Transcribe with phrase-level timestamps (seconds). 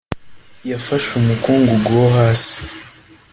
[0.69, 2.61] yafashe umukungugu wo hasi